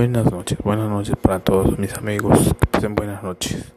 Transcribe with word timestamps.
Buenas 0.00 0.32
noches, 0.32 0.56
buenas 0.64 0.88
noches 0.88 1.14
para 1.20 1.40
todos 1.40 1.78
mis 1.78 1.92
amigos. 1.92 2.38
Que 2.58 2.66
pasen 2.68 2.94
buenas 2.94 3.22
noches. 3.22 3.70